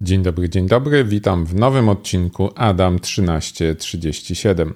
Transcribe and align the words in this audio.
Dzień 0.00 0.22
dobry, 0.22 0.48
dzień 0.48 0.66
dobry. 0.66 1.04
Witam 1.04 1.44
w 1.44 1.54
nowym 1.54 1.88
odcinku 1.88 2.50
Adam 2.54 2.98
1337. 2.98 4.74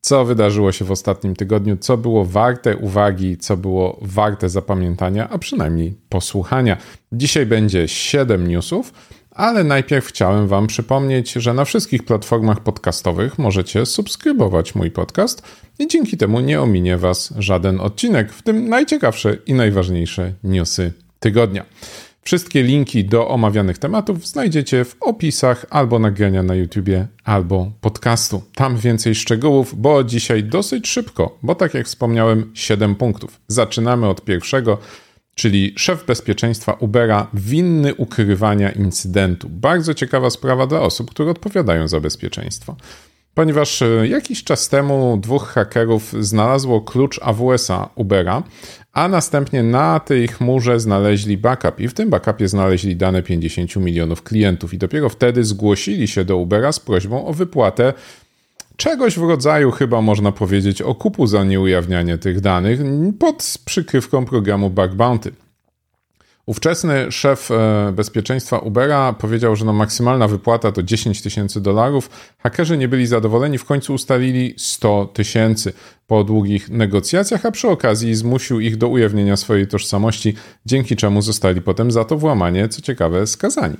Co 0.00 0.24
wydarzyło 0.24 0.72
się 0.72 0.84
w 0.84 0.90
ostatnim 0.90 1.36
tygodniu, 1.36 1.76
co 1.76 1.96
było 1.96 2.24
warte 2.24 2.76
uwagi, 2.76 3.38
co 3.38 3.56
było 3.56 3.98
warte 4.02 4.48
zapamiętania, 4.48 5.28
a 5.30 5.38
przynajmniej 5.38 5.94
posłuchania. 6.08 6.76
Dzisiaj 7.12 7.46
będzie 7.46 7.88
7 7.88 8.48
newsów, 8.48 8.92
ale 9.30 9.64
najpierw 9.64 10.06
chciałem 10.06 10.48
Wam 10.48 10.66
przypomnieć, 10.66 11.32
że 11.32 11.54
na 11.54 11.64
wszystkich 11.64 12.04
platformach 12.04 12.60
podcastowych 12.60 13.38
możecie 13.38 13.86
subskrybować 13.86 14.74
mój 14.74 14.90
podcast 14.90 15.42
i 15.78 15.88
dzięki 15.88 16.16
temu 16.16 16.40
nie 16.40 16.60
ominie 16.60 16.96
Was 16.96 17.34
żaden 17.38 17.80
odcinek, 17.80 18.32
w 18.32 18.42
tym 18.42 18.68
najciekawsze 18.68 19.36
i 19.46 19.54
najważniejsze 19.54 20.34
newsy 20.44 20.92
tygodnia. 21.20 21.64
Wszystkie 22.22 22.62
linki 22.62 23.04
do 23.04 23.28
omawianych 23.28 23.78
tematów 23.78 24.26
znajdziecie 24.26 24.84
w 24.84 24.96
opisach 25.00 25.66
albo 25.70 25.98
nagrania 25.98 26.42
na 26.42 26.54
YouTubie, 26.54 27.06
albo 27.24 27.72
podcastu. 27.80 28.42
Tam 28.54 28.76
więcej 28.76 29.14
szczegółów, 29.14 29.80
bo 29.80 30.04
dzisiaj 30.04 30.44
dosyć 30.44 30.88
szybko, 30.88 31.38
bo 31.42 31.54
tak 31.54 31.74
jak 31.74 31.86
wspomniałem, 31.86 32.50
7 32.54 32.94
punktów. 32.94 33.40
Zaczynamy 33.48 34.08
od 34.08 34.24
pierwszego, 34.24 34.78
czyli 35.34 35.74
szef 35.76 36.06
bezpieczeństwa 36.06 36.72
Ubera 36.72 37.26
winny 37.34 37.94
ukrywania 37.94 38.70
incydentu. 38.70 39.48
Bardzo 39.48 39.94
ciekawa 39.94 40.30
sprawa 40.30 40.66
dla 40.66 40.80
osób, 40.80 41.10
które 41.10 41.30
odpowiadają 41.30 41.88
za 41.88 42.00
bezpieczeństwo 42.00 42.76
ponieważ 43.34 43.82
e, 43.82 44.08
jakiś 44.08 44.44
czas 44.44 44.68
temu 44.68 45.18
dwóch 45.22 45.48
hakerów 45.48 46.14
znalazło 46.20 46.80
klucz 46.80 47.20
AWS-a 47.22 47.88
Ubera, 47.94 48.42
a 48.92 49.08
następnie 49.08 49.62
na 49.62 50.00
tej 50.00 50.28
chmurze 50.28 50.80
znaleźli 50.80 51.38
backup 51.38 51.80
i 51.80 51.88
w 51.88 51.94
tym 51.94 52.10
backupie 52.10 52.48
znaleźli 52.48 52.96
dane 52.96 53.22
50 53.22 53.76
milionów 53.76 54.22
klientów 54.22 54.74
i 54.74 54.78
dopiero 54.78 55.08
wtedy 55.08 55.44
zgłosili 55.44 56.08
się 56.08 56.24
do 56.24 56.36
Ubera 56.36 56.72
z 56.72 56.80
prośbą 56.80 57.26
o 57.26 57.32
wypłatę 57.32 57.92
czegoś 58.76 59.18
w 59.18 59.22
rodzaju 59.22 59.70
chyba 59.70 60.00
można 60.00 60.32
powiedzieć 60.32 60.82
okupu 60.82 61.26
za 61.26 61.44
nieujawnianie 61.44 62.18
tych 62.18 62.40
danych 62.40 62.80
pod 63.18 63.58
przykrywką 63.64 64.24
programu 64.24 64.70
Bug 64.70 64.94
Bounty. 64.94 65.32
Ówczesny 66.46 67.12
szef 67.12 67.50
e, 67.50 67.92
bezpieczeństwa 67.92 68.58
Ubera 68.58 69.12
powiedział, 69.12 69.56
że 69.56 69.64
no 69.64 69.72
maksymalna 69.72 70.28
wypłata 70.28 70.72
to 70.72 70.82
10 70.82 71.22
tysięcy 71.22 71.60
dolarów. 71.60 72.10
Hakerzy 72.38 72.76
nie 72.76 72.88
byli 72.88 73.06
zadowoleni, 73.06 73.58
w 73.58 73.64
końcu 73.64 73.94
ustalili 73.94 74.54
100 74.56 75.06
tysięcy 75.06 75.72
po 76.10 76.24
długich 76.24 76.70
negocjacjach, 76.70 77.46
a 77.46 77.50
przy 77.50 77.68
okazji 77.68 78.14
zmusił 78.14 78.60
ich 78.60 78.76
do 78.76 78.88
ujawnienia 78.88 79.36
swojej 79.36 79.66
tożsamości, 79.66 80.34
dzięki 80.66 80.96
czemu 80.96 81.22
zostali 81.22 81.62
potem 81.62 81.90
za 81.90 82.04
to 82.04 82.16
włamanie, 82.16 82.68
co 82.68 82.82
ciekawe, 82.82 83.26
skazani. 83.26 83.76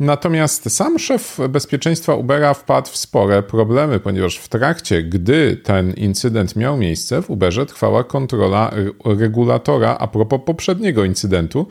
Natomiast 0.00 0.72
sam 0.72 0.98
szef 0.98 1.38
bezpieczeństwa 1.48 2.14
Ubera 2.14 2.54
wpadł 2.54 2.88
w 2.88 2.96
spore 2.96 3.42
problemy, 3.42 4.00
ponieważ 4.00 4.38
w 4.38 4.48
trakcie, 4.48 5.02
gdy 5.02 5.56
ten 5.56 5.92
incydent 5.92 6.56
miał 6.56 6.76
miejsce, 6.76 7.22
w 7.22 7.30
Uberze 7.30 7.66
trwała 7.66 8.04
kontrola 8.04 8.70
regulatora 9.04 9.96
a 9.98 10.06
propos 10.06 10.40
poprzedniego 10.46 11.04
incydentu 11.04 11.66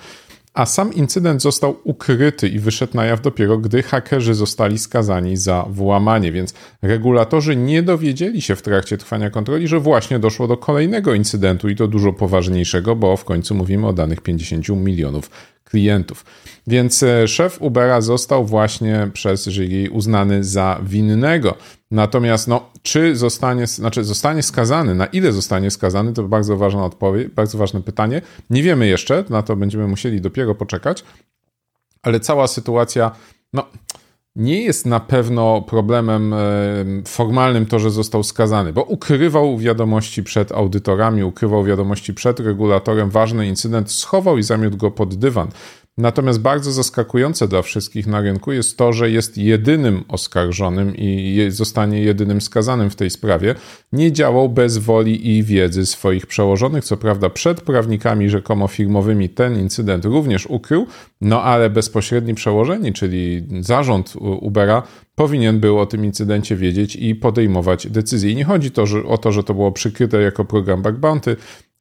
a 0.53 0.66
sam 0.66 0.94
incydent 0.94 1.42
został 1.42 1.80
ukryty 1.83 2.47
i 2.47 2.59
wyszedł 2.59 2.97
na 2.97 3.05
jaw 3.05 3.22
dopiero, 3.22 3.58
gdy 3.58 3.83
hakerzy 3.83 4.33
zostali 4.33 4.80
skazani 4.80 5.38
za 5.38 5.66
włamanie, 5.69 6.31
więc 6.31 6.53
regulatorzy 6.81 7.55
nie 7.55 7.83
dowiedzieli 7.83 8.42
się 8.42 8.55
w 8.55 8.61
trakcie 8.61 8.97
trwania 8.97 9.30
kontroli, 9.30 9.67
że 9.67 9.80
właśnie 9.80 10.20
doszło 10.20 10.47
do 10.47 10.58
kolejnego 10.58 11.14
incydentu 11.14 11.70
i 11.70 11.75
to 11.75 11.88
dużo 11.88 12.14
poważniejszego, 12.14 12.95
bo 12.95 13.17
w 13.17 13.25
końcu 13.25 13.55
mówimy 13.55 13.88
o 13.88 13.94
danych 13.94 14.22
50 14.22 14.70
milionów 14.70 15.30
klientów. 15.69 16.25
Więc 16.67 17.03
e, 17.03 17.27
szef 17.27 17.61
Ubera 17.61 18.01
został 18.01 18.45
właśnie 18.45 19.09
przez 19.13 19.45
jury 19.45 19.91
uznany 19.91 20.43
za 20.43 20.79
winnego. 20.83 21.55
Natomiast 21.91 22.47
no, 22.47 22.69
czy 22.81 23.15
zostanie, 23.15 23.67
znaczy 23.67 24.03
zostanie 24.03 24.43
skazany, 24.43 24.95
na 24.95 25.05
ile 25.05 25.31
zostanie 25.31 25.71
skazany, 25.71 26.13
to 26.13 26.23
bardzo 26.23 26.58
ważna 26.58 26.85
odpowiedź, 26.85 27.27
bardzo 27.27 27.58
ważne 27.58 27.81
pytanie. 27.81 28.21
Nie 28.49 28.63
wiemy 28.63 28.87
jeszcze, 28.87 29.23
na 29.29 29.41
to 29.41 29.55
będziemy 29.55 29.87
musieli 29.87 30.21
dopiero 30.21 30.55
poczekać, 30.55 31.03
ale 32.02 32.19
cała 32.19 32.47
sytuacja, 32.47 33.11
no, 33.53 33.65
nie 34.35 34.61
jest 34.61 34.85
na 34.85 34.99
pewno 34.99 35.61
problemem 35.61 36.33
e, 36.33 36.37
formalnym 37.07 37.65
to, 37.65 37.79
że 37.79 37.91
został 37.91 38.23
skazany, 38.23 38.73
bo 38.73 38.83
ukrywał 38.83 39.57
wiadomości 39.57 40.23
przed 40.23 40.51
audytorami, 40.51 41.23
ukrywał 41.23 41.63
wiadomości 41.63 42.13
przed 42.13 42.39
regulatorem, 42.39 43.09
ważny 43.09 43.47
incydent 43.47 43.91
schował 43.91 44.37
i 44.37 44.43
zamiótł 44.43 44.77
go 44.77 44.91
pod 44.91 45.15
dywan. 45.15 45.47
Natomiast 45.99 46.39
bardzo 46.39 46.71
zaskakujące 46.71 47.48
dla 47.48 47.61
wszystkich 47.61 48.08
na 48.08 48.21
rynku 48.21 48.52
jest 48.52 48.77
to, 48.77 48.93
że 48.93 49.11
jest 49.11 49.37
jedynym 49.37 50.04
oskarżonym 50.08 50.93
i 50.95 51.45
zostanie 51.49 52.02
jedynym 52.02 52.42
skazanym 52.42 52.89
w 52.89 52.95
tej 52.95 53.10
sprawie. 53.10 53.55
Nie 53.93 54.11
działał 54.11 54.49
bez 54.49 54.77
woli 54.77 55.38
i 55.38 55.43
wiedzy 55.43 55.86
swoich 55.86 56.27
przełożonych. 56.27 56.83
Co 56.83 56.98
prawda, 56.98 57.30
przed 57.30 57.61
prawnikami 57.61 58.30
rzekomo 58.30 58.67
firmowymi 58.67 59.30
ten 59.30 59.59
incydent 59.59 60.05
również 60.05 60.48
ukrył, 60.48 60.88
no 61.21 61.43
ale 61.43 61.70
bezpośredni 61.70 62.33
przełożeni, 62.33 62.93
czyli 62.93 63.48
zarząd 63.59 64.14
Ubera, 64.42 64.83
powinien 65.15 65.59
był 65.59 65.80
o 65.80 65.86
tym 65.86 66.05
incydencie 66.05 66.55
wiedzieć 66.55 66.95
i 66.95 67.15
podejmować 67.15 67.88
decyzje. 67.88 68.32
I 68.32 68.36
nie 68.36 68.45
chodzi 68.45 68.71
to, 68.71 68.86
że, 68.86 69.04
o 69.04 69.17
to, 69.17 69.32
że 69.32 69.43
to 69.43 69.54
było 69.54 69.71
przykryte 69.71 70.21
jako 70.21 70.45
program 70.45 70.82
Bug 70.82 70.95
Bounty, 70.95 71.36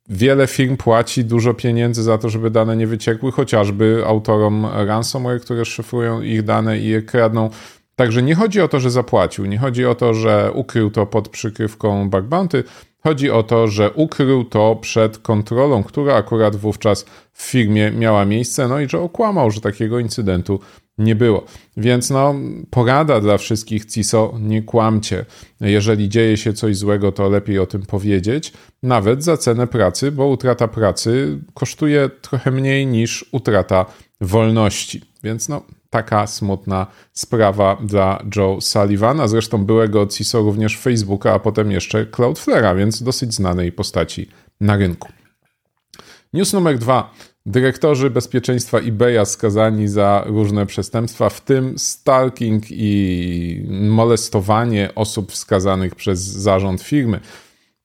Wiele 0.08 0.46
firm 0.46 0.76
płaci 0.76 1.24
dużo 1.24 1.54
pieniędzy 1.54 2.02
za 2.02 2.18
to, 2.18 2.28
żeby 2.28 2.50
dane 2.50 2.76
nie 2.76 2.86
wyciekły, 2.86 3.32
chociażby 3.32 4.02
autorom 4.06 4.66
ransomware, 4.66 5.40
które 5.40 5.64
szyfrują 5.64 6.22
ich 6.22 6.42
dane 6.42 6.78
i 6.78 6.86
je 6.86 7.02
kradną. 7.02 7.50
Także 7.96 8.22
nie 8.22 8.34
chodzi 8.34 8.60
o 8.60 8.68
to, 8.68 8.80
że 8.80 8.90
zapłacił, 8.90 9.46
nie 9.46 9.58
chodzi 9.58 9.86
o 9.86 9.94
to, 9.94 10.14
że 10.14 10.52
ukrył 10.54 10.90
to 10.90 11.06
pod 11.06 11.28
przykrywką 11.28 12.10
bug 12.10 12.24
bounty, 12.24 12.64
chodzi 13.02 13.30
o 13.30 13.42
to, 13.42 13.68
że 13.68 13.90
ukrył 13.90 14.44
to 14.44 14.76
przed 14.76 15.18
kontrolą, 15.18 15.82
która 15.82 16.14
akurat 16.14 16.56
wówczas 16.56 17.04
w 17.32 17.42
firmie 17.42 17.90
miała 17.90 18.24
miejsce, 18.24 18.68
no 18.68 18.80
i 18.80 18.88
że 18.88 19.00
okłamał, 19.00 19.50
że 19.50 19.60
takiego 19.60 19.98
incydentu 19.98 20.60
nie 20.98 21.14
było. 21.14 21.44
Więc 21.76 22.10
no, 22.10 22.34
porada 22.70 23.20
dla 23.20 23.38
wszystkich 23.38 23.84
CISO, 23.84 24.34
nie 24.40 24.62
kłamcie. 24.62 25.24
Jeżeli 25.60 26.08
dzieje 26.08 26.36
się 26.36 26.52
coś 26.52 26.76
złego, 26.76 27.12
to 27.12 27.28
lepiej 27.28 27.58
o 27.58 27.66
tym 27.66 27.82
powiedzieć, 27.82 28.52
nawet 28.82 29.24
za 29.24 29.36
cenę 29.36 29.66
pracy, 29.66 30.12
bo 30.12 30.26
utrata 30.26 30.68
pracy 30.68 31.38
kosztuje 31.54 32.10
trochę 32.20 32.50
mniej 32.50 32.86
niż 32.86 33.24
utrata 33.32 33.86
wolności. 34.20 35.02
Więc 35.22 35.48
no, 35.48 35.62
taka 35.90 36.26
smutna 36.26 36.86
sprawa 37.12 37.76
dla 37.84 38.22
Joe 38.36 38.60
Sullivana, 38.60 39.28
zresztą 39.28 39.64
byłego 39.64 40.06
CISO 40.06 40.38
również 40.38 40.78
Facebooka, 40.78 41.32
a 41.32 41.38
potem 41.38 41.70
jeszcze 41.70 42.04
Cloudflare'a, 42.04 42.76
więc 42.76 43.02
dosyć 43.02 43.34
znanej 43.34 43.72
postaci 43.72 44.28
na 44.60 44.76
rynku. 44.76 45.08
News 46.32 46.52
numer 46.52 46.78
dwa. 46.78 47.14
Dyrektorzy 47.48 48.10
bezpieczeństwa 48.10 48.78
eBaya 48.78 49.24
skazani 49.24 49.88
za 49.88 50.24
różne 50.26 50.66
przestępstwa, 50.66 51.28
w 51.28 51.40
tym 51.40 51.78
stalking 51.78 52.64
i 52.70 53.66
molestowanie 53.68 54.94
osób 54.94 55.32
wskazanych 55.32 55.94
przez 55.94 56.20
zarząd 56.20 56.82
firmy. 56.82 57.20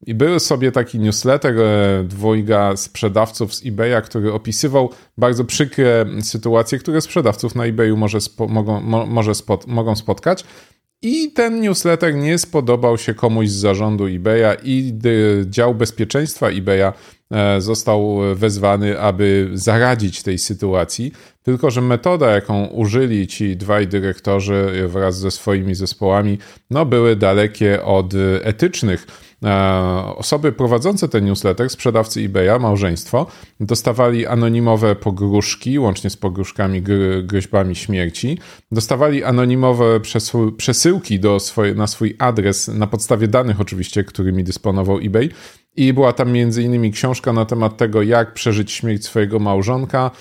I 0.06 0.14
był 0.14 0.40
sobie 0.40 0.72
taki 0.72 1.00
newsletter 1.00 1.60
e, 1.60 2.04
dwojga 2.04 2.78
sprzedawców 2.78 3.56
z 3.56 3.66
eBaya, 3.66 4.02
który 4.04 4.34
opisywał 4.34 4.90
bardzo 5.18 5.46
przykre 5.46 6.06
sytuacje, 6.22 6.80
które 6.80 7.02
sprzedawców 7.02 7.56
na 7.56 7.66
eBayu 7.66 7.98
może 7.98 8.22
spo, 8.22 8.48
mogą, 8.48 8.82
mo, 8.82 9.06
może 9.06 9.36
spot, 9.36 9.68
mogą 9.68 9.96
spotkać. 9.96 10.44
I 11.04 11.32
ten 11.32 11.62
newsletter 11.62 12.16
nie 12.16 12.38
spodobał 12.38 12.98
się 12.98 13.14
komuś 13.14 13.50
z 13.50 13.54
zarządu 13.54 14.08
eBaya 14.08 14.58
i 14.64 14.94
dział 15.46 15.76
bezpieczeństwa 15.76 16.50
eBaya 16.50 16.94
e, 17.32 17.62
został 17.62 18.18
wezwany, 18.36 19.00
aby 19.00 19.50
zaradzić 19.54 20.24
tej 20.24 20.38
sytuacji. 20.38 21.12
Tylko, 21.44 21.72
że 21.72 21.82
metoda, 21.82 22.30
jaką 22.32 22.66
użyli 22.66 23.28
ci 23.28 23.58
dwaj 23.58 23.88
dyrektorzy 23.88 24.88
wraz 24.88 25.20
ze 25.20 25.32
swoimi 25.32 25.76
zespołami, 25.76 26.38
no, 26.70 26.86
były 26.86 27.16
dalekie 27.16 27.84
od 27.84 28.14
etycznych 28.44 29.08
E, 29.08 29.33
osoby 30.16 30.52
prowadzące 30.52 31.10
ten 31.10 31.26
newsletter, 31.26 31.70
sprzedawcy 31.70 32.22
eBaya, 32.22 32.60
małżeństwo, 32.60 33.28
dostawali 33.60 34.26
anonimowe 34.28 34.96
pogróżki, 34.96 35.80
łącznie 35.80 36.10
z 36.10 36.18
pogróżkami, 36.18 36.82
groźbami 37.24 37.76
śmierci. 37.76 38.38
Dostawali 38.72 39.24
anonimowe 39.24 40.00
przesyłki 40.58 41.20
do 41.20 41.40
swoje, 41.40 41.76
na 41.76 41.88
swój 41.88 42.16
adres, 42.20 42.68
na 42.68 42.88
podstawie 42.88 43.28
danych 43.28 43.62
oczywiście, 43.62 44.04
którymi 44.04 44.44
dysponował 44.44 44.98
eBay. 44.98 45.30
I 45.76 45.94
była 45.94 46.14
tam 46.14 46.32
między 46.32 46.64
innymi 46.64 46.92
książka 46.92 47.34
na 47.34 47.46
temat 47.46 47.78
tego, 47.78 48.02
jak 48.02 48.34
przeżyć 48.34 48.72
śmierć 48.72 49.06
swojego 49.06 49.40
małżonka. 49.40 50.12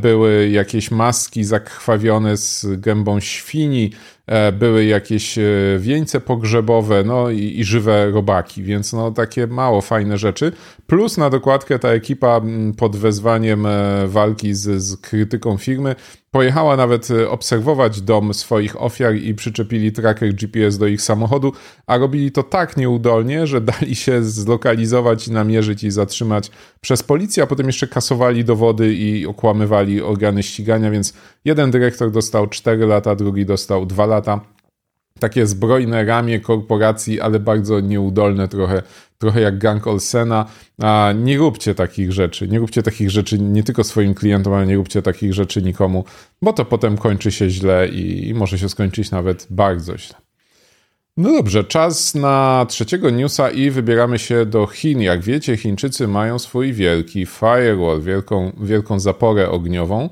Były 0.00 0.50
jakieś 0.50 0.90
maski 0.90 1.44
zakrwawione 1.44 2.36
z 2.36 2.66
gębą 2.80 3.20
świni, 3.20 3.90
e, 3.92 4.19
były 4.52 4.84
jakieś 4.84 5.38
e, 5.38 5.42
wieńce 5.78 6.20
pogrzebowe, 6.20 7.04
no 7.04 7.30
i, 7.30 7.60
i 7.60 7.64
żywe 7.64 8.10
robaki, 8.10 8.62
więc 8.62 8.92
no 8.92 9.10
takie 9.10 9.46
mało 9.46 9.80
fajne 9.80 10.18
rzeczy. 10.18 10.52
Plus 10.86 11.18
na 11.18 11.30
dokładkę 11.30 11.78
ta 11.78 11.88
ekipa 11.88 12.40
pod 12.76 12.96
wezwaniem 12.96 13.66
walki 14.06 14.54
z, 14.54 14.82
z 14.82 14.96
krytyką 14.96 15.56
firmy 15.56 15.94
Pojechała 16.30 16.76
nawet 16.76 17.10
e, 17.10 17.30
obserwować 17.30 18.00
dom 18.00 18.34
swoich 18.34 18.82
ofiar 18.82 19.14
i 19.14 19.34
przyczepili 19.34 19.92
tracker 19.92 20.34
GPS 20.34 20.78
do 20.78 20.86
ich 20.86 21.02
samochodu, 21.02 21.52
a 21.86 21.98
robili 21.98 22.32
to 22.32 22.42
tak 22.42 22.76
nieudolnie, 22.76 23.46
że 23.46 23.60
dali 23.80 23.94
się 23.94 24.22
zlokalizować, 24.22 25.28
namierzyć 25.28 25.84
i 25.84 25.90
zatrzymać 25.90 26.50
przez 26.80 27.02
policję, 27.02 27.42
a 27.42 27.46
potem 27.46 27.66
jeszcze 27.66 27.86
kasowali 27.86 28.44
dowody 28.44 28.94
i 28.94 29.26
okłamywali 29.26 30.02
organy 30.02 30.42
ścigania, 30.42 30.90
więc 30.90 31.14
jeden 31.44 31.70
dyrektor 31.70 32.10
dostał 32.10 32.46
4 32.46 32.86
lata, 32.86 33.14
drugi 33.14 33.46
dostał 33.46 33.86
2 33.86 34.06
lata 34.06 34.19
takie 35.20 35.46
zbrojne 35.46 36.04
ramię 36.04 36.40
korporacji, 36.40 37.20
ale 37.20 37.40
bardzo 37.40 37.80
nieudolne 37.80 38.48
trochę, 38.48 38.82
trochę 39.18 39.40
jak 39.40 39.58
gang 39.58 39.86
Olsena. 39.86 40.46
Nie 41.14 41.38
róbcie 41.38 41.74
takich 41.74 42.12
rzeczy. 42.12 42.48
Nie 42.48 42.58
róbcie 42.58 42.82
takich 42.82 43.10
rzeczy 43.10 43.38
nie 43.38 43.62
tylko 43.62 43.84
swoim 43.84 44.14
klientom, 44.14 44.52
ale 44.52 44.66
nie 44.66 44.76
róbcie 44.76 45.02
takich 45.02 45.34
rzeczy 45.34 45.62
nikomu, 45.62 46.04
bo 46.42 46.52
to 46.52 46.64
potem 46.64 46.98
kończy 46.98 47.32
się 47.32 47.50
źle 47.50 47.88
i, 47.88 48.28
i 48.28 48.34
może 48.34 48.58
się 48.58 48.68
skończyć 48.68 49.10
nawet 49.10 49.46
bardzo 49.50 49.98
źle. 49.98 50.16
No 51.16 51.32
dobrze, 51.32 51.64
czas 51.64 52.14
na 52.14 52.66
trzeciego 52.68 53.10
newsa 53.10 53.50
i 53.50 53.70
wybieramy 53.70 54.18
się 54.18 54.46
do 54.46 54.66
Chin. 54.66 55.00
Jak 55.00 55.20
wiecie, 55.20 55.56
Chińczycy 55.56 56.08
mają 56.08 56.38
swój 56.38 56.72
wielki 56.72 57.26
firewall, 57.26 58.00
wielką, 58.02 58.52
wielką 58.60 59.00
zaporę 59.00 59.50
ogniową. 59.50 60.08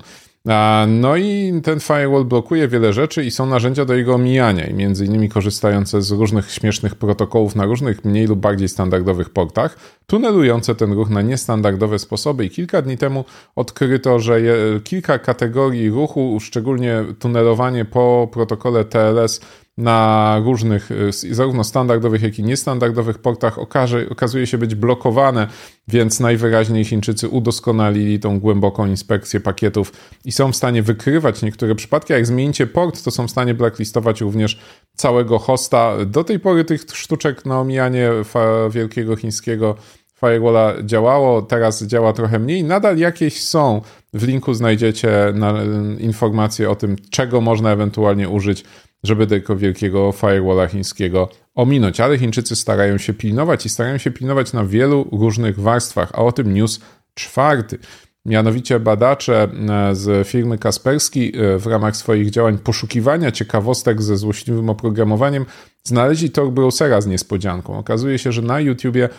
No 0.87 1.15
i 1.17 1.53
ten 1.63 1.79
firewall 1.79 2.25
blokuje 2.25 2.67
wiele 2.67 2.93
rzeczy 2.93 3.25
i 3.25 3.31
są 3.31 3.45
narzędzia 3.45 3.85
do 3.85 3.93
jego 3.93 4.15
omijania, 4.15 4.67
i 4.67 4.73
między 4.73 5.05
innymi 5.05 5.29
korzystające 5.29 6.01
z 6.01 6.11
różnych 6.11 6.51
śmiesznych 6.51 6.95
protokołów 6.95 7.55
na 7.55 7.65
różnych 7.65 8.05
mniej 8.05 8.27
lub 8.27 8.39
bardziej 8.39 8.69
standardowych 8.69 9.29
portach, 9.29 9.77
tunelujące 10.07 10.75
ten 10.75 10.93
ruch 10.93 11.09
na 11.09 11.21
niestandardowe 11.21 11.99
sposoby. 11.99 12.45
I 12.45 12.49
kilka 12.49 12.81
dni 12.81 12.97
temu 12.97 13.25
odkryto, 13.55 14.19
że 14.19 14.41
kilka 14.83 15.19
kategorii 15.19 15.89
ruchu, 15.89 16.37
szczególnie 16.41 17.03
tunelowanie 17.19 17.85
po 17.85 18.29
protokole 18.33 18.85
TLS, 18.85 19.41
na 19.79 20.41
różnych, 20.45 20.91
y, 20.91 21.35
zarówno 21.35 21.63
standardowych, 21.63 22.21
jak 22.21 22.39
i 22.39 22.43
niestandardowych 22.43 23.17
portach 23.17 23.59
okaże, 23.59 24.05
okazuje 24.09 24.47
się 24.47 24.57
być 24.57 24.75
blokowane, 24.75 25.47
więc 25.87 26.19
najwyraźniej 26.19 26.85
Chińczycy 26.85 27.29
udoskonalili 27.29 28.19
tą 28.19 28.39
głęboką 28.39 28.85
inspekcję 28.85 29.39
pakietów 29.39 29.93
i 30.25 30.31
są 30.31 30.51
w 30.51 30.55
stanie 30.55 30.83
wykrywać 30.83 31.41
niektóre 31.41 31.75
przypadki. 31.75 32.13
Jak 32.13 32.25
zmienicie 32.25 32.67
port, 32.67 33.03
to 33.03 33.11
są 33.11 33.27
w 33.27 33.31
stanie 33.31 33.53
blacklistować 33.53 34.21
również 34.21 34.59
całego 34.95 35.39
hosta. 35.39 36.05
Do 36.05 36.23
tej 36.23 36.39
pory 36.39 36.65
tych 36.65 36.81
sztuczek 36.93 37.45
na 37.45 37.59
omijanie 37.59 38.09
wielkiego 38.71 39.15
chińskiego 39.15 39.75
firewalla 40.19 40.73
działało, 40.83 41.41
teraz 41.41 41.83
działa 41.83 42.13
trochę 42.13 42.39
mniej. 42.39 42.63
Nadal 42.63 42.97
jakieś 42.97 43.43
są. 43.43 43.81
W 44.13 44.27
linku 44.27 44.53
znajdziecie 44.53 45.33
informacje 45.99 46.69
o 46.69 46.75
tym, 46.75 46.95
czego 47.09 47.41
można 47.41 47.71
ewentualnie 47.71 48.29
użyć 48.29 48.63
żeby 49.03 49.27
tego 49.27 49.55
wielkiego 49.55 50.11
firewalla 50.11 50.67
chińskiego 50.67 51.29
ominąć. 51.55 51.99
Ale 51.99 52.17
Chińczycy 52.17 52.55
starają 52.55 52.97
się 52.97 53.13
pilnować 53.13 53.65
i 53.65 53.69
starają 53.69 53.97
się 53.97 54.11
pilnować 54.11 54.53
na 54.53 54.65
wielu 54.65 55.07
różnych 55.11 55.59
warstwach, 55.59 56.09
a 56.13 56.17
o 56.17 56.31
tym 56.31 56.53
news 56.53 56.79
czwarty. 57.13 57.77
Mianowicie 58.25 58.79
badacze 58.79 59.47
e, 59.69 59.95
z 59.95 60.27
firmy 60.27 60.57
Kasperski 60.57 61.37
e, 61.37 61.57
w 61.57 61.67
ramach 61.67 61.95
swoich 61.97 62.29
działań 62.29 62.57
poszukiwania 62.57 63.31
ciekawostek 63.31 64.01
ze 64.01 64.17
złośliwym 64.17 64.69
oprogramowaniem 64.69 65.45
znaleźli 65.83 66.29
tor 66.29 66.51
browsera 66.51 67.01
z 67.01 67.07
niespodzianką. 67.07 67.77
Okazuje 67.77 68.19
się, 68.19 68.31
że 68.31 68.41
na 68.41 68.59
YouTubie 68.59 69.09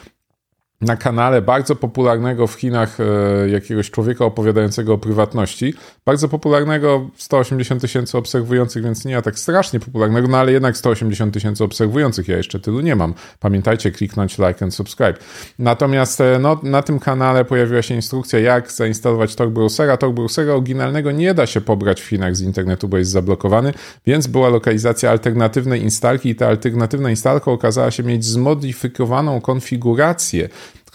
na 0.80 0.96
kanale 0.96 1.42
bardzo 1.42 1.76
popularnego 1.76 2.46
w 2.46 2.54
Chinach 2.54 2.98
e, 3.00 3.48
jakiegoś 3.48 3.90
człowieka 3.90 4.24
opowiadającego 4.24 4.94
o 4.94 4.98
prywatności. 4.98 5.74
Bardzo 6.04 6.28
popularnego, 6.28 7.10
180 7.16 7.80
tysięcy 7.80 8.18
obserwujących, 8.18 8.82
więc 8.84 9.04
nie 9.04 9.22
tak 9.22 9.38
strasznie 9.38 9.80
popularnego, 9.80 10.28
no 10.28 10.38
ale 10.38 10.52
jednak 10.52 10.76
180 10.76 11.34
tysięcy 11.34 11.64
obserwujących. 11.64 12.28
Ja 12.28 12.36
jeszcze 12.36 12.60
tylu 12.60 12.80
nie 12.80 12.96
mam. 12.96 13.14
Pamiętajcie, 13.40 13.90
kliknąć 13.90 14.38
like 14.38 14.64
and 14.64 14.74
subscribe. 14.74 15.14
Natomiast 15.58 16.20
e, 16.20 16.38
no, 16.38 16.60
na 16.62 16.82
tym 16.82 16.98
kanale 16.98 17.44
pojawiła 17.44 17.82
się 17.82 17.94
instrukcja, 17.94 18.38
jak 18.38 18.72
zainstalować 18.72 19.34
Tor 19.34 19.50
Browsera. 19.50 19.96
Browsera 19.96 20.52
oryginalnego 20.52 21.12
nie 21.12 21.34
da 21.34 21.46
się 21.46 21.60
pobrać 21.60 22.00
w 22.00 22.06
Chinach 22.06 22.36
z 22.36 22.40
internetu, 22.40 22.88
bo 22.88 22.98
jest 22.98 23.10
zablokowany, 23.10 23.72
więc 24.06 24.26
była 24.26 24.48
lokalizacja 24.48 25.10
alternatywnej 25.10 25.82
instalki 25.82 26.28
i 26.28 26.34
ta 26.34 26.48
alternatywna 26.48 27.10
instalka 27.10 27.50
okazała 27.50 27.90
się 27.90 28.02
mieć 28.02 28.24
zmodyfikowaną 28.24 29.40
konfigurację 29.40 30.48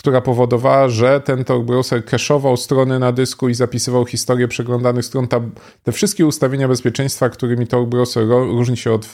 która 0.05 0.21
powodowała, 0.21 0.89
że 0.89 1.21
ten 1.21 1.43
Tor 1.43 1.63
browser 1.63 2.05
cache'ował 2.05 2.57
strony 2.57 2.99
na 2.99 3.11
dysku 3.11 3.49
i 3.49 3.53
zapisywał 3.53 4.05
historię 4.05 4.47
przeglądanych 4.47 5.05
stron. 5.05 5.27
Ta, 5.27 5.41
te 5.83 5.91
wszystkie 5.91 6.25
ustawienia 6.25 6.67
bezpieczeństwa, 6.67 7.29
którymi 7.29 7.67
Tor 7.67 7.87
browser 7.87 8.27
różni 8.27 8.77
się 8.77 8.93
od, 8.93 9.13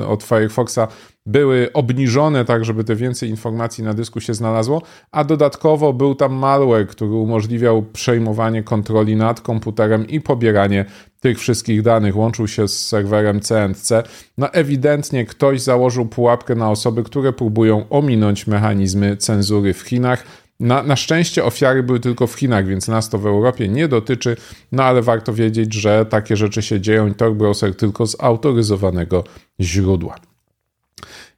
e, 0.00 0.06
od 0.06 0.22
Firefoxa, 0.22 0.78
były 1.26 1.72
obniżone 1.72 2.44
tak, 2.44 2.64
żeby 2.64 2.84
te 2.84 2.96
więcej 2.96 3.30
informacji 3.30 3.84
na 3.84 3.94
dysku 3.94 4.20
się 4.20 4.34
znalazło, 4.34 4.82
a 5.10 5.24
dodatkowo 5.24 5.92
był 5.92 6.14
tam 6.14 6.32
malware, 6.32 6.86
który 6.86 7.10
umożliwiał 7.10 7.82
przejmowanie 7.82 8.62
kontroli 8.62 9.16
nad 9.16 9.40
komputerem 9.40 10.08
i 10.08 10.20
pobieranie 10.20 10.84
tych 11.20 11.38
wszystkich 11.38 11.82
danych, 11.82 12.16
łączył 12.16 12.48
się 12.48 12.68
z 12.68 12.86
serwerem 12.86 13.40
CNC. 13.40 13.90
No 14.38 14.52
ewidentnie 14.52 15.26
ktoś 15.26 15.60
założył 15.60 16.06
pułapkę 16.06 16.54
na 16.54 16.70
osoby, 16.70 17.02
które 17.02 17.32
próbują 17.32 17.88
ominąć 17.90 18.46
mechanizmy 18.46 19.16
cenzury 19.16 19.74
w 19.74 19.80
Chinach. 19.80 20.24
Na, 20.60 20.82
na, 20.82 20.96
szczęście 20.96 21.44
ofiary 21.44 21.82
były 21.82 22.00
tylko 22.00 22.26
w 22.26 22.34
Chinach, 22.34 22.66
więc 22.66 22.88
nas 22.88 23.08
to 23.08 23.18
w 23.18 23.26
Europie 23.26 23.68
nie 23.68 23.88
dotyczy, 23.88 24.36
no 24.72 24.82
ale 24.82 25.02
warto 25.02 25.32
wiedzieć, 25.32 25.74
że 25.74 26.06
takie 26.06 26.36
rzeczy 26.36 26.62
się 26.62 26.80
dzieją 26.80 27.06
i 27.06 27.14
Tor 27.14 27.34
Browser 27.34 27.76
tylko 27.76 28.06
z 28.06 28.16
autoryzowanego 28.20 29.24
źródła. 29.60 30.33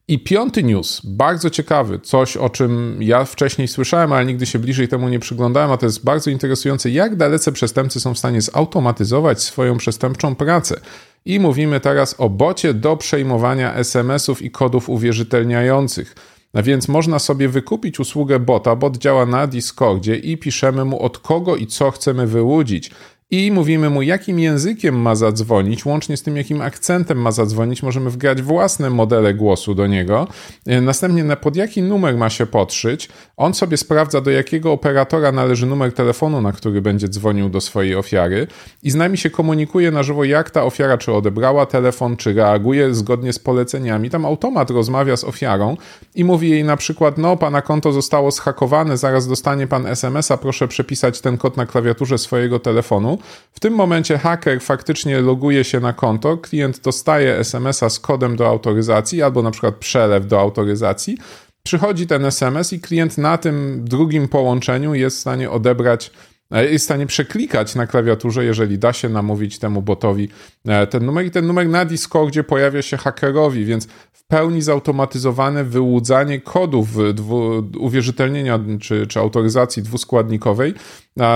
I 0.09 0.19
piąty 0.19 0.63
news, 0.63 1.01
bardzo 1.05 1.51
ciekawy, 1.51 1.99
coś 1.99 2.37
o 2.37 2.51
czym 2.51 2.99
ja 3.03 3.25
wcześniej 3.25 3.69
słyszałem, 3.69 4.13
ale 4.13 4.27
nigdy 4.27 4.47
się 4.47 4.59
bliżej 4.59 4.89
temu 4.89 5.09
nie 5.09 5.19
przyglądałem, 5.19 5.71
a 5.71 5.77
to 5.77 5.87
jest 5.87 6.05
bardzo 6.05 6.31
interesujące, 6.31 6.91
jak 6.91 7.17
dalece 7.17 7.53
przestępcy 7.53 8.01
są 8.01 8.15
w 8.15 8.19
stanie 8.19 8.41
zautomatyzować 8.41 9.43
swoją 9.43 9.77
przestępczą 9.77 10.35
pracę. 10.35 10.81
I 11.25 11.41
mówimy 11.41 11.81
teraz 11.81 12.15
o 12.19 12.31
bocie 12.31 12.75
do 12.75 12.97
przejmowania 12.97 13.75
SMS-ów 13.75 14.43
i 14.43 14.51
kodów 14.51 14.89
uwierzytelniających. 14.89 16.15
A 16.53 16.63
więc 16.63 16.89
można 16.89 17.19
sobie 17.19 17.49
wykupić 17.49 18.01
usługę 18.01 18.41
bota. 18.41 18.77
Bot 18.77 18.97
działa 18.97 19.27
na 19.27 19.47
Discordzie 19.47 20.17
i 20.17 20.37
piszemy 20.37 20.85
mu 20.85 21.03
od 21.03 21.19
kogo 21.19 21.57
i 21.57 21.67
co 21.67 21.91
chcemy 21.91 22.27
wyłudzić 22.27 22.91
i 23.31 23.53
mówimy 23.53 23.91
mu, 23.91 24.03
jakim 24.03 24.39
językiem 24.39 25.01
ma 25.01 25.15
zadzwonić, 25.15 25.85
łącznie 25.85 26.17
z 26.17 26.23
tym, 26.23 26.37
jakim 26.37 26.61
akcentem 26.61 27.19
ma 27.19 27.31
zadzwonić. 27.33 27.83
Możemy 27.83 28.11
wgrać 28.11 28.43
własne 28.43 28.91
modele 28.91 29.35
głosu 29.35 29.75
do 29.75 29.87
niego. 29.87 30.29
E, 30.67 30.81
następnie, 30.81 31.25
na 31.25 31.37
pod 31.37 31.57
jaki 31.57 31.83
numer 31.83 32.17
ma 32.17 32.31
się 32.31 32.47
podszyć. 32.47 33.09
On 33.37 33.55
sobie 33.55 33.77
sprawdza, 33.77 34.21
do 34.21 34.31
jakiego 34.31 34.73
operatora 34.73 35.33
należy 35.33 35.67
numer 35.67 35.93
telefonu, 35.93 36.41
na 36.41 36.53
który 36.53 36.83
będzie 36.83 37.09
dzwonił 37.09 37.49
do 37.49 37.61
swojej 37.61 37.95
ofiary, 37.95 38.47
i 38.83 38.91
z 38.91 38.95
nami 38.95 39.19
się 39.19 39.31
komunikuje 39.31 39.91
na 39.91 40.03
żywo, 40.03 40.25
jak 40.25 40.51
ta 40.51 40.65
ofiara, 40.65 40.99
czy 40.99 41.13
odebrała 41.13 41.67
telefon, 41.67 42.17
czy 42.17 42.33
reaguje 42.33 42.95
zgodnie 42.95 43.33
z 43.33 43.39
poleceniami. 43.39 44.11
Tam 44.11 44.25
automat 44.25 44.71
rozmawia 44.71 45.17
z 45.17 45.25
ofiarą 45.25 45.77
i 46.15 46.25
mówi 46.25 46.51
jej 46.51 46.65
na 46.65 46.77
przykład: 46.77 47.19
No, 47.19 47.37
pana 47.37 47.63
konto 47.63 47.93
zostało 47.93 48.31
zhakowane, 48.31 48.97
zaraz 48.97 49.29
dostanie 49.29 49.67
pan 49.67 49.87
SMS-a, 49.87 50.37
proszę 50.37 50.69
przepisać 50.69 51.21
ten 51.21 51.39
kod 51.39 51.57
na 51.57 51.67
klawiaturze 51.67 52.19
swojego 52.19 52.59
telefonu. 52.59 53.16
W 53.53 53.61
tym 53.61 53.75
momencie 53.75 54.19
haker 54.19 54.61
faktycznie 54.61 55.21
loguje 55.21 55.65
się 55.65 55.81
na 55.81 55.93
konto, 55.93 56.37
klient 56.37 56.81
dostaje 56.81 57.37
SMS-a 57.37 57.91
z 57.91 58.01
kodem 58.01 58.37
do 58.37 58.47
autoryzacji 58.47 59.23
albo 59.23 59.43
na 59.43 59.51
przykład 59.51 59.75
przelew 59.77 60.27
do 60.27 60.41
autoryzacji. 60.41 61.19
Przychodzi 61.63 62.07
ten 62.07 62.25
SMS 62.25 62.73
i 62.73 62.81
klient 62.81 63.19
na 63.19 63.39
tym 63.39 63.85
drugim 63.85 64.29
połączeniu 64.29 64.95
jest 64.95 65.17
w 65.17 65.21
stanie 65.21 65.51
odebrać 65.51 66.11
jest 66.51 66.85
w 66.85 66.87
stanie 66.87 67.07
przeklikać 67.07 67.75
na 67.75 67.87
klawiaturze, 67.87 68.45
jeżeli 68.45 68.79
da 68.79 68.93
się 68.93 69.09
namówić 69.09 69.59
temu 69.59 69.83
botowi 69.83 70.29
e, 70.65 70.87
ten 70.87 71.07
numer. 71.07 71.27
I 71.27 71.31
ten 71.31 71.47
numer 71.47 71.69
na 71.69 71.85
Discordzie 71.85 72.45
pojawia 72.45 72.83
się 72.83 72.97
hakerowi, 72.97 73.65
więc 73.65 73.87
w 74.13 74.25
pełni 74.29 74.63
zautomatyzowane 74.63 75.65
wyłudzanie 75.65 76.41
kodów 76.41 77.15
dwu, 77.15 77.63
uwierzytelnienia 77.79 78.61
czy, 78.81 79.07
czy 79.07 79.21
autoryzacji 79.21 79.83
dwuskładnikowej, 79.83 80.75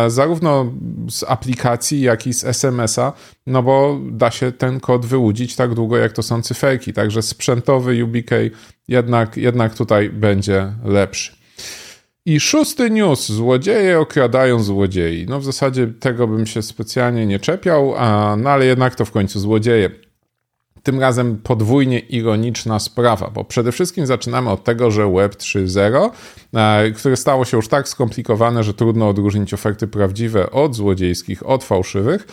zarówno 0.08 0.72
z 1.10 1.22
aplikacji, 1.22 2.00
jak 2.00 2.26
i 2.26 2.34
z 2.34 2.44
SMS-a, 2.44 3.12
no 3.46 3.62
bo 3.62 4.00
da 4.10 4.30
się 4.30 4.52
ten 4.52 4.80
kod 4.80 5.06
wyłudzić 5.06 5.56
tak 5.56 5.74
długo, 5.74 5.96
jak 5.96 6.12
to 6.12 6.22
są 6.22 6.42
cyferki. 6.42 6.92
Także 6.92 7.22
sprzętowy 7.22 8.04
UBK 8.04 8.30
jednak, 8.88 9.36
jednak 9.36 9.74
tutaj 9.74 10.10
będzie 10.10 10.72
lepszy. 10.84 11.39
I 12.26 12.40
szósty 12.40 12.90
news. 12.90 13.28
Złodzieje 13.28 14.00
okradają 14.00 14.62
złodziei. 14.62 15.26
No 15.28 15.40
w 15.40 15.44
zasadzie 15.44 15.86
tego 15.86 16.26
bym 16.26 16.46
się 16.46 16.62
specjalnie 16.62 17.26
nie 17.26 17.38
czepiał, 17.38 17.94
a, 17.96 18.36
no 18.36 18.50
ale 18.50 18.66
jednak 18.66 18.94
to 18.94 19.04
w 19.04 19.10
końcu 19.10 19.40
złodzieje. 19.40 19.90
tym 20.82 21.00
razem 21.00 21.36
podwójnie 21.36 21.98
ironiczna 21.98 22.78
sprawa, 22.78 23.30
bo 23.30 23.44
przede 23.44 23.72
wszystkim 23.72 24.06
zaczynamy 24.06 24.50
od 24.50 24.64
tego, 24.64 24.90
że 24.90 25.12
Web 25.12 25.36
3.0, 25.36 26.10
e, 26.54 26.90
które 26.90 27.16
stało 27.16 27.44
się 27.44 27.56
już 27.56 27.68
tak 27.68 27.88
skomplikowane, 27.88 28.64
że 28.64 28.74
trudno 28.74 29.08
odróżnić 29.08 29.54
oferty 29.54 29.88
prawdziwe 29.88 30.50
od 30.50 30.74
złodziejskich, 30.74 31.48
od 31.48 31.64
fałszywych, 31.64 32.26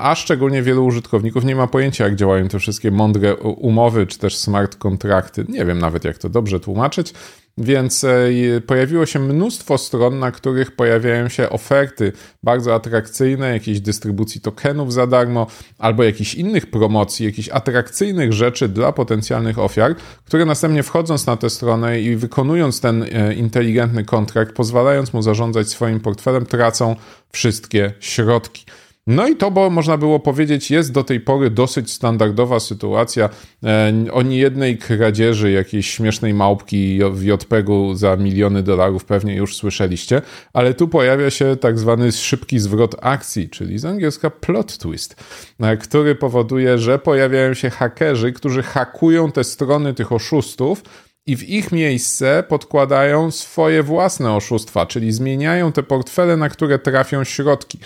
a 0.00 0.14
szczególnie 0.16 0.62
wielu 0.62 0.86
użytkowników 0.86 1.44
nie 1.44 1.56
ma 1.56 1.66
pojęcia, 1.66 2.04
jak 2.04 2.14
działają 2.14 2.48
te 2.48 2.58
wszystkie 2.58 2.90
mądre 2.90 3.36
umowy, 3.36 4.06
czy 4.06 4.18
też 4.18 4.36
smart 4.36 4.76
kontrakty. 4.76 5.44
Nie 5.48 5.64
wiem 5.64 5.78
nawet, 5.78 6.04
jak 6.04 6.18
to 6.18 6.28
dobrze 6.28 6.60
tłumaczyć. 6.60 7.14
Więc 7.58 8.04
e, 8.04 8.30
pojawiło 8.66 9.06
się 9.06 9.18
mnóstwo 9.18 9.78
stron, 9.78 10.18
na 10.18 10.30
których 10.30 10.76
pojawiają 10.76 11.28
się 11.28 11.50
oferty 11.50 12.12
bardzo 12.42 12.74
atrakcyjne, 12.74 13.52
jakiejś 13.52 13.80
dystrybucji 13.80 14.40
tokenów 14.40 14.92
za 14.92 15.06
darmo, 15.06 15.46
albo 15.78 16.02
jakichś 16.04 16.34
innych 16.34 16.70
promocji, 16.70 17.26
jakichś 17.26 17.48
atrakcyjnych 17.48 18.32
rzeczy 18.32 18.68
dla 18.68 18.92
potencjalnych 18.92 19.58
ofiar, 19.58 19.94
które 20.24 20.44
następnie 20.44 20.82
wchodząc 20.82 21.26
na 21.26 21.36
tę 21.36 21.50
stronę 21.50 22.00
i 22.00 22.16
wykonując 22.16 22.80
ten 22.80 23.02
e, 23.02 23.34
inteligentny 23.34 24.04
kontrakt, 24.04 24.54
pozwalając 24.54 25.12
mu 25.12 25.22
zarządzać 25.22 25.68
swoim 25.68 26.00
portfelem, 26.00 26.46
tracą 26.46 26.96
wszystkie 27.32 27.92
środki. 28.00 28.64
No 29.06 29.28
i 29.28 29.36
to, 29.36 29.50
bo 29.50 29.70
można 29.70 29.96
było 29.96 30.20
powiedzieć, 30.20 30.70
jest 30.70 30.92
do 30.92 31.04
tej 31.04 31.20
pory 31.20 31.50
dosyć 31.50 31.92
standardowa 31.92 32.60
sytuacja. 32.60 33.28
E, 33.64 33.92
o 34.12 34.22
niejednej 34.22 34.78
kradzieży 34.78 35.50
jakiejś 35.50 35.90
śmiesznej 35.90 36.34
małpki 36.34 37.00
w 37.12 37.22
JPEG-u 37.22 37.94
za 37.94 38.16
miliony 38.16 38.62
dolarów 38.62 39.04
pewnie 39.04 39.34
już 39.34 39.56
słyszeliście, 39.56 40.22
ale 40.52 40.74
tu 40.74 40.88
pojawia 40.88 41.30
się 41.30 41.56
tak 41.56 41.78
zwany 41.78 42.12
szybki 42.12 42.58
zwrot 42.58 42.96
akcji, 43.00 43.48
czyli 43.48 43.78
z 43.78 43.84
angielska 43.84 44.30
plot 44.30 44.78
twist, 44.78 45.16
e, 45.60 45.76
który 45.76 46.14
powoduje, 46.14 46.78
że 46.78 46.98
pojawiają 46.98 47.54
się 47.54 47.70
hakerzy, 47.70 48.32
którzy 48.32 48.62
hakują 48.62 49.32
te 49.32 49.44
strony 49.44 49.94
tych 49.94 50.12
oszustów, 50.12 50.82
i 51.26 51.36
w 51.36 51.48
ich 51.48 51.72
miejsce 51.72 52.44
podkładają 52.48 53.30
swoje 53.30 53.82
własne 53.82 54.32
oszustwa, 54.32 54.86
czyli 54.86 55.12
zmieniają 55.12 55.72
te 55.72 55.82
portfele, 55.82 56.36
na 56.36 56.48
które 56.48 56.78
trafią 56.78 57.24
środki. 57.24 57.78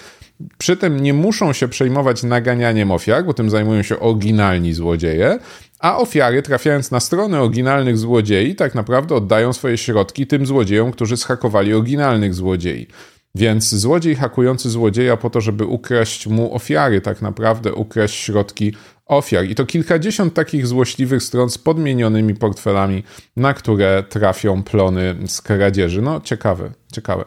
Przy 0.59 0.76
tym 0.76 1.00
nie 1.00 1.14
muszą 1.14 1.52
się 1.52 1.68
przejmować 1.68 2.23
naganianiem 2.23 2.90
ofiar, 2.90 3.25
bo 3.25 3.35
tym 3.35 3.50
zajmują 3.50 3.83
się 3.83 4.00
oryginalni 4.00 4.75
złodzieje, 4.75 5.38
a 5.78 5.99
ofiary, 5.99 6.42
trafiając 6.42 6.90
na 6.90 7.00
strony 7.00 7.40
oryginalnych 7.40 7.99
złodziei, 7.99 8.54
tak 8.54 8.75
naprawdę 8.75 9.14
oddają 9.14 9.52
swoje 9.52 9.78
środki 9.78 10.26
tym 10.26 10.47
złodziejom, 10.47 10.92
którzy 10.92 11.16
schakowali 11.16 11.75
oryginalnych 11.75 12.35
złodziei. 12.35 12.87
Więc 13.35 13.75
złodziej 13.75 14.14
hakujący 14.14 14.70
złodzieja 14.70 15.16
po 15.16 15.30
to, 15.30 15.40
żeby 15.40 15.64
ukraść 15.64 16.26
mu 16.26 16.54
ofiary, 16.54 17.00
tak 17.00 17.23
naprawdę 17.23 17.75
ukraść 17.75 18.14
środki 18.14 18.75
ofiar. 19.06 19.44
I 19.44 19.54
to 19.54 19.66
kilkadziesiąt 19.66 20.35
takich 20.35 20.66
złośliwych 20.66 21.23
stron 21.23 21.50
z 21.50 21.58
podmienionymi 21.58 22.35
portfelami, 22.35 23.02
na 23.37 23.54
które 23.54 24.02
trafią 24.02 24.62
plony 24.62 25.14
z 25.26 25.42
kradzieży. 25.42 26.02
No, 26.02 26.20
ciekawe, 26.20 26.73
ciekawe. 26.92 27.25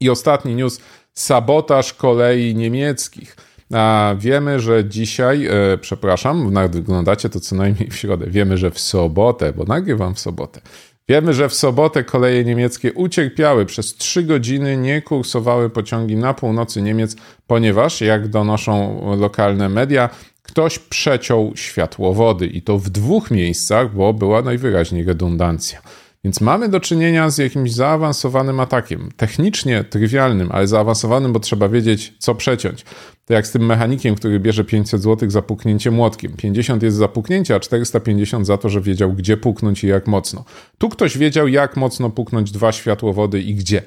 I 0.00 0.10
ostatni 0.10 0.54
news 0.54 0.80
sabotaż 1.12 1.94
kolei 1.94 2.54
niemieckich. 2.54 3.36
A 3.72 4.14
wiemy, 4.18 4.60
że 4.60 4.84
dzisiaj, 4.84 5.46
e, 5.46 5.78
przepraszam, 5.80 6.68
wyglądacie 6.70 7.28
to 7.28 7.40
co 7.40 7.56
najmniej 7.56 7.90
w 7.90 7.96
środę. 7.96 8.26
Wiemy, 8.28 8.58
że 8.58 8.70
w 8.70 8.78
sobotę, 8.78 9.52
bo 9.52 9.64
nagrywam 9.64 10.14
w 10.14 10.20
sobotę. 10.20 10.60
Wiemy, 11.08 11.34
że 11.34 11.48
w 11.48 11.54
sobotę 11.54 12.04
koleje 12.04 12.44
niemieckie 12.44 12.92
ucierpiały. 12.92 13.66
Przez 13.66 13.94
trzy 13.94 14.22
godziny 14.22 14.76
nie 14.76 15.02
kursowały 15.02 15.70
pociągi 15.70 16.16
na 16.16 16.34
północy 16.34 16.82
Niemiec, 16.82 17.16
ponieważ, 17.46 18.00
jak 18.00 18.28
donoszą 18.28 19.00
lokalne 19.16 19.68
media, 19.68 20.10
ktoś 20.42 20.78
przeciął 20.78 21.52
światłowody 21.54 22.46
i 22.46 22.62
to 22.62 22.78
w 22.78 22.90
dwóch 22.90 23.30
miejscach, 23.30 23.94
bo 23.94 24.12
była 24.12 24.42
najwyraźniej 24.42 25.04
redundancja. 25.04 25.82
Więc 26.24 26.40
mamy 26.40 26.68
do 26.68 26.80
czynienia 26.80 27.30
z 27.30 27.38
jakimś 27.38 27.72
zaawansowanym 27.72 28.60
atakiem. 28.60 29.08
Technicznie 29.16 29.84
trywialnym, 29.84 30.52
ale 30.52 30.66
zaawansowanym, 30.66 31.32
bo 31.32 31.40
trzeba 31.40 31.68
wiedzieć, 31.68 32.14
co 32.18 32.34
przeciąć. 32.34 32.84
To 33.26 33.34
jak 33.34 33.46
z 33.46 33.50
tym 33.50 33.66
mechanikiem, 33.66 34.14
który 34.14 34.40
bierze 34.40 34.64
500 34.64 35.02
zł 35.02 35.30
za 35.30 35.42
puknięcie 35.42 35.90
młotkiem. 35.90 36.32
50 36.36 36.82
jest 36.82 36.96
za 36.96 37.08
puknięcie, 37.08 37.54
a 37.54 37.60
450 37.60 38.46
za 38.46 38.58
to, 38.58 38.68
że 38.68 38.80
wiedział, 38.80 39.12
gdzie 39.12 39.36
puknąć 39.36 39.84
i 39.84 39.86
jak 39.86 40.06
mocno. 40.06 40.44
Tu 40.78 40.88
ktoś 40.88 41.18
wiedział, 41.18 41.48
jak 41.48 41.76
mocno 41.76 42.10
puknąć 42.10 42.50
dwa 42.50 42.72
światłowody 42.72 43.42
i 43.42 43.54
gdzie. 43.54 43.82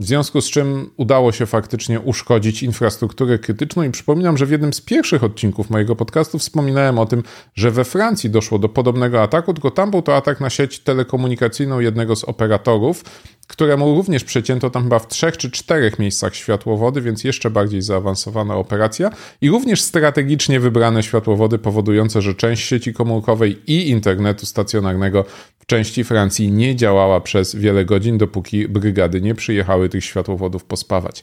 W 0.00 0.04
związku 0.04 0.40
z 0.40 0.50
czym 0.50 0.90
udało 0.96 1.32
się 1.32 1.46
faktycznie 1.46 2.00
uszkodzić 2.00 2.62
infrastrukturę 2.62 3.38
krytyczną 3.38 3.82
i 3.82 3.90
przypominam, 3.90 4.36
że 4.36 4.46
w 4.46 4.50
jednym 4.50 4.72
z 4.72 4.80
pierwszych 4.80 5.24
odcinków 5.24 5.70
mojego 5.70 5.96
podcastu 5.96 6.38
wspominałem 6.38 6.98
o 6.98 7.06
tym, 7.06 7.22
że 7.54 7.70
we 7.70 7.84
Francji 7.84 8.30
doszło 8.30 8.58
do 8.58 8.68
podobnego 8.68 9.22
ataku, 9.22 9.54
tylko 9.54 9.70
tam 9.70 9.90
był 9.90 10.02
to 10.02 10.16
atak 10.16 10.40
na 10.40 10.50
sieć 10.50 10.78
telekomunikacyjną 10.78 11.80
jednego 11.80 12.16
z 12.16 12.24
operatorów, 12.24 13.04
któremu 13.52 13.94
również 13.94 14.24
przecięto 14.24 14.70
tam 14.70 14.82
chyba 14.82 14.98
w 14.98 15.08
trzech 15.08 15.36
czy 15.36 15.50
czterech 15.50 15.98
miejscach 15.98 16.34
światłowody, 16.34 17.00
więc 17.00 17.24
jeszcze 17.24 17.50
bardziej 17.50 17.82
zaawansowana 17.82 18.56
operacja. 18.56 19.10
I 19.40 19.50
również 19.50 19.80
strategicznie 19.80 20.60
wybrane 20.60 21.02
światłowody 21.02 21.58
powodujące, 21.58 22.22
że 22.22 22.34
część 22.34 22.66
sieci 22.66 22.92
komórkowej 22.94 23.58
i 23.66 23.88
internetu 23.88 24.46
stacjonarnego 24.46 25.24
w 25.58 25.66
części 25.66 26.04
Francji 26.04 26.52
nie 26.52 26.76
działała 26.76 27.20
przez 27.20 27.56
wiele 27.56 27.84
godzin, 27.84 28.18
dopóki 28.18 28.68
brygady 28.68 29.20
nie 29.20 29.34
przyjechały 29.34 29.88
tych 29.88 30.04
światłowodów 30.04 30.64
pospawać 30.64 31.22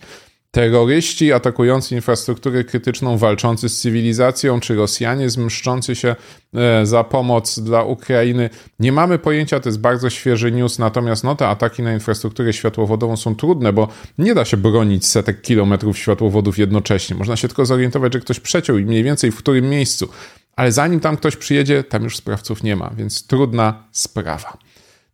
terroryści 0.52 1.34
atakujący 1.34 1.96
infrastrukturę 1.96 2.64
krytyczną, 2.64 3.18
walczący 3.18 3.70
z 3.70 3.80
cywilizacją, 3.80 4.60
czy 4.60 4.76
Rosjanie 4.76 5.30
zmszczący 5.30 5.96
się 5.96 6.16
e, 6.54 6.86
za 6.86 7.04
pomoc 7.04 7.60
dla 7.60 7.84
Ukrainy. 7.84 8.50
Nie 8.80 8.92
mamy 8.92 9.20
pojęcia, 9.20 9.60
to 9.60 9.70
jest 9.70 9.80
bardzo 9.80 10.10
świeży 10.10 10.52
news, 10.52 10.80
natomiast 10.80 11.24
no, 11.24 11.36
te 11.36 11.48
ataki 11.48 11.84
na 11.84 11.94
infrastrukturę 11.94 12.54
światłowodową 12.54 13.18
są 13.18 13.36
trudne, 13.36 13.74
bo 13.74 13.88
nie 14.18 14.36
da 14.36 14.46
się 14.46 14.58
bronić 14.58 15.06
setek 15.06 15.42
kilometrów 15.42 15.98
światłowodów 15.98 16.58
jednocześnie. 16.58 17.16
Można 17.16 17.36
się 17.36 17.48
tylko 17.48 17.66
zorientować, 17.66 18.14
że 18.14 18.20
ktoś 18.20 18.40
przeciął 18.40 18.78
i 18.78 18.86
mniej 18.86 19.04
więcej 19.04 19.32
w 19.32 19.38
którym 19.38 19.70
miejscu. 19.70 20.10
Ale 20.56 20.72
zanim 20.72 21.00
tam 21.00 21.18
ktoś 21.18 21.36
przyjedzie, 21.36 21.84
tam 21.84 22.04
już 22.04 22.18
sprawców 22.18 22.64
nie 22.64 22.76
ma, 22.76 22.90
więc 22.90 23.28
trudna 23.28 23.84
sprawa. 23.92 24.58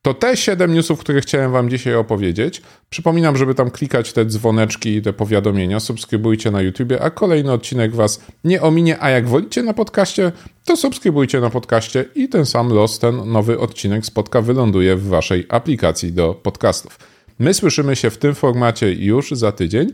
To 0.05 0.13
te 0.13 0.37
7 0.37 0.73
newsów, 0.73 0.99
które 0.99 1.21
chciałem 1.21 1.51
Wam 1.51 1.69
dzisiaj 1.69 1.95
opowiedzieć. 1.95 2.61
Przypominam, 2.89 3.37
żeby 3.37 3.55
tam 3.55 3.71
klikać 3.71 4.13
te 4.13 4.25
dzwoneczki 4.25 4.95
i 4.95 5.01
te 5.01 5.13
powiadomienia. 5.13 5.79
Subskrybujcie 5.79 6.51
na 6.51 6.61
YouTube, 6.61 6.93
a 7.01 7.09
kolejny 7.09 7.51
odcinek 7.51 7.95
Was 7.95 8.21
nie 8.43 8.61
ominie. 8.61 8.97
A 8.99 9.09
jak 9.09 9.27
wolicie 9.27 9.63
na 9.63 9.73
podcaście, 9.73 10.31
to 10.65 10.77
subskrybujcie 10.77 11.39
na 11.39 11.49
podcaście 11.49 12.05
i 12.15 12.29
ten 12.29 12.45
sam 12.45 12.69
los, 12.69 12.99
ten 12.99 13.31
nowy 13.31 13.59
odcinek 13.59 14.05
spotka, 14.05 14.41
wyląduje 14.41 14.95
w 14.95 15.07
Waszej 15.07 15.45
aplikacji 15.49 16.13
do 16.13 16.33
podcastów. 16.33 16.99
My 17.39 17.53
słyszymy 17.53 17.95
się 17.95 18.09
w 18.09 18.17
tym 18.17 18.35
formacie 18.35 18.93
już 18.93 19.31
za 19.31 19.51
tydzień. 19.51 19.91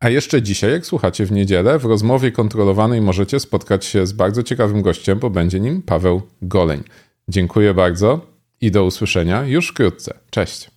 A 0.00 0.08
jeszcze 0.08 0.42
dzisiaj, 0.42 0.72
jak 0.72 0.86
słuchacie 0.86 1.26
w 1.26 1.32
niedzielę, 1.32 1.78
w 1.78 1.84
rozmowie 1.84 2.32
kontrolowanej 2.32 3.00
możecie 3.00 3.40
spotkać 3.40 3.84
się 3.84 4.06
z 4.06 4.12
bardzo 4.12 4.42
ciekawym 4.42 4.82
gościem, 4.82 5.18
bo 5.18 5.30
będzie 5.30 5.60
nim 5.60 5.82
Paweł 5.82 6.22
Goleń. 6.42 6.82
Dziękuję 7.28 7.74
bardzo 7.74 8.37
i 8.60 8.70
do 8.70 8.84
usłyszenia 8.84 9.44
już 9.44 9.68
wkrótce. 9.68 10.14
Cześć. 10.30 10.70